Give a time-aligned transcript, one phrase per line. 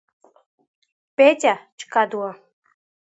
[1.15, 2.31] Петиа Ҷкадуа.